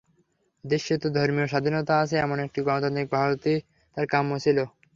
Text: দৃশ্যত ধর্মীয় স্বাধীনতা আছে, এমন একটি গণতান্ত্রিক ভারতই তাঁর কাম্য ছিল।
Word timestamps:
দৃশ্যত 0.63 1.03
ধর্মীয় 1.15 1.47
স্বাধীনতা 1.47 1.93
আছে, 2.03 2.15
এমন 2.19 2.37
একটি 2.45 2.59
গণতান্ত্রিক 2.67 3.07
ভারতই 3.15 3.57
তাঁর 3.97 4.05
কাম্য 4.13 4.31
ছিল। 4.43 4.57